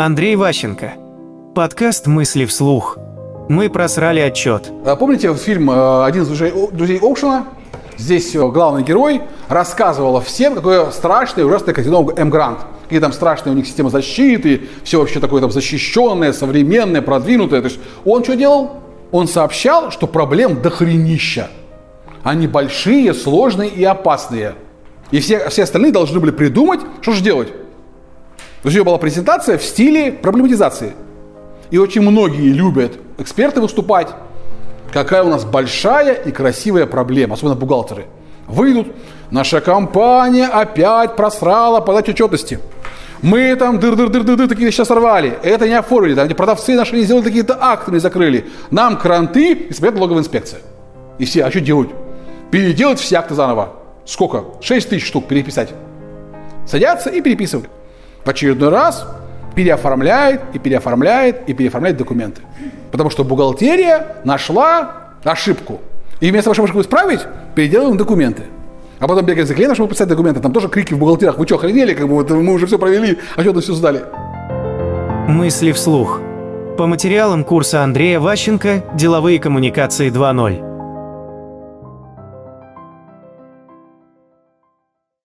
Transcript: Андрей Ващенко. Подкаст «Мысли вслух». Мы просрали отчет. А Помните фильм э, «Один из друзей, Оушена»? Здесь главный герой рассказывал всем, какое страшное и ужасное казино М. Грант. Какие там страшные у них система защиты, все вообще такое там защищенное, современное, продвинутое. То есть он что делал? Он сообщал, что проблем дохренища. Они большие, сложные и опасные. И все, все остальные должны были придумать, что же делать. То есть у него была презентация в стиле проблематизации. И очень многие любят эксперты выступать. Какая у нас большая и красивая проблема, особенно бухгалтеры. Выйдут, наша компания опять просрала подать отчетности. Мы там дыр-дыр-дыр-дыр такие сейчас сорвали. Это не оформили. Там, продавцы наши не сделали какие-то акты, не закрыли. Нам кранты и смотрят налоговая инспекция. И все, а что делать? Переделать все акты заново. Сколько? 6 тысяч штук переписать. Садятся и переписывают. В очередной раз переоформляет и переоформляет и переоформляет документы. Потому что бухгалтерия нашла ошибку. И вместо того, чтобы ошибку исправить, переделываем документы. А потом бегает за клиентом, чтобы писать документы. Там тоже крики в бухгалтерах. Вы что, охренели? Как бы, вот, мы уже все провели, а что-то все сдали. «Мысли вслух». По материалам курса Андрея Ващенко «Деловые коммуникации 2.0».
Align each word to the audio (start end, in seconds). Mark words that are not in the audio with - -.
Андрей 0.00 0.34
Ващенко. 0.34 0.94
Подкаст 1.54 2.06
«Мысли 2.06 2.46
вслух». 2.46 2.96
Мы 3.50 3.68
просрали 3.68 4.20
отчет. 4.20 4.72
А 4.86 4.96
Помните 4.96 5.34
фильм 5.34 5.70
э, 5.70 6.04
«Один 6.06 6.22
из 6.22 6.28
друзей, 6.72 6.98
Оушена»? 7.00 7.48
Здесь 7.98 8.34
главный 8.34 8.82
герой 8.82 9.20
рассказывал 9.48 10.18
всем, 10.22 10.54
какое 10.54 10.90
страшное 10.90 11.44
и 11.44 11.46
ужасное 11.46 11.74
казино 11.74 12.10
М. 12.16 12.30
Грант. 12.30 12.60
Какие 12.84 12.98
там 13.00 13.12
страшные 13.12 13.52
у 13.52 13.56
них 13.56 13.66
система 13.66 13.90
защиты, 13.90 14.62
все 14.84 15.00
вообще 15.00 15.20
такое 15.20 15.42
там 15.42 15.50
защищенное, 15.50 16.32
современное, 16.32 17.02
продвинутое. 17.02 17.60
То 17.60 17.68
есть 17.68 17.78
он 18.06 18.24
что 18.24 18.36
делал? 18.36 18.80
Он 19.12 19.28
сообщал, 19.28 19.90
что 19.90 20.06
проблем 20.06 20.62
дохренища. 20.62 21.50
Они 22.22 22.46
большие, 22.46 23.12
сложные 23.12 23.68
и 23.68 23.84
опасные. 23.84 24.54
И 25.10 25.20
все, 25.20 25.50
все 25.50 25.64
остальные 25.64 25.92
должны 25.92 26.20
были 26.20 26.30
придумать, 26.30 26.80
что 27.02 27.12
же 27.12 27.22
делать. 27.22 27.48
То 28.62 28.68
есть 28.68 28.76
у 28.76 28.80
него 28.80 28.84
была 28.84 28.98
презентация 28.98 29.56
в 29.56 29.62
стиле 29.64 30.12
проблематизации. 30.12 30.92
И 31.70 31.78
очень 31.78 32.02
многие 32.02 32.52
любят 32.52 32.98
эксперты 33.18 33.60
выступать. 33.60 34.08
Какая 34.92 35.22
у 35.22 35.28
нас 35.28 35.44
большая 35.44 36.14
и 36.14 36.32
красивая 36.32 36.86
проблема, 36.86 37.34
особенно 37.34 37.54
бухгалтеры. 37.54 38.06
Выйдут, 38.48 38.88
наша 39.30 39.60
компания 39.60 40.46
опять 40.46 41.14
просрала 41.16 41.80
подать 41.80 42.08
отчетности. 42.08 42.58
Мы 43.22 43.54
там 43.54 43.78
дыр-дыр-дыр-дыр 43.78 44.48
такие 44.48 44.72
сейчас 44.72 44.88
сорвали. 44.88 45.38
Это 45.42 45.68
не 45.68 45.74
оформили. 45.74 46.14
Там, 46.14 46.28
продавцы 46.28 46.74
наши 46.74 46.96
не 46.96 47.02
сделали 47.02 47.24
какие-то 47.24 47.56
акты, 47.60 47.92
не 47.92 47.98
закрыли. 47.98 48.46
Нам 48.70 48.98
кранты 48.98 49.52
и 49.52 49.72
смотрят 49.72 49.94
налоговая 49.94 50.22
инспекция. 50.22 50.60
И 51.18 51.24
все, 51.24 51.44
а 51.44 51.50
что 51.50 51.60
делать? 51.60 51.90
Переделать 52.50 52.98
все 52.98 53.16
акты 53.16 53.34
заново. 53.34 53.74
Сколько? 54.04 54.44
6 54.60 54.88
тысяч 54.88 55.06
штук 55.06 55.28
переписать. 55.28 55.70
Садятся 56.66 57.10
и 57.10 57.20
переписывают. 57.20 57.68
В 58.24 58.28
очередной 58.28 58.68
раз 58.68 59.06
переоформляет 59.54 60.42
и 60.52 60.58
переоформляет 60.58 61.48
и 61.48 61.54
переоформляет 61.54 61.96
документы. 61.96 62.42
Потому 62.90 63.10
что 63.10 63.24
бухгалтерия 63.24 64.16
нашла 64.24 64.92
ошибку. 65.24 65.80
И 66.20 66.30
вместо 66.30 66.46
того, 66.46 66.54
чтобы 66.54 66.66
ошибку 66.66 66.80
исправить, 66.82 67.20
переделываем 67.54 67.96
документы. 67.96 68.44
А 68.98 69.08
потом 69.08 69.24
бегает 69.24 69.48
за 69.48 69.54
клиентом, 69.54 69.76
чтобы 69.76 69.90
писать 69.90 70.08
документы. 70.08 70.40
Там 70.40 70.52
тоже 70.52 70.68
крики 70.68 70.92
в 70.92 70.98
бухгалтерах. 70.98 71.38
Вы 71.38 71.46
что, 71.46 71.56
охренели? 71.56 71.94
Как 71.94 72.06
бы, 72.06 72.14
вот, 72.14 72.30
мы 72.30 72.52
уже 72.52 72.66
все 72.66 72.78
провели, 72.78 73.18
а 73.36 73.42
что-то 73.42 73.60
все 73.60 73.72
сдали. 73.72 74.02
«Мысли 75.26 75.72
вслух». 75.72 76.20
По 76.76 76.86
материалам 76.86 77.44
курса 77.44 77.82
Андрея 77.82 78.20
Ващенко 78.20 78.82
«Деловые 78.94 79.38
коммуникации 79.38 80.10
2.0». 80.10 80.69